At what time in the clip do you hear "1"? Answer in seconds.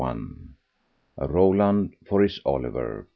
3.07-3.07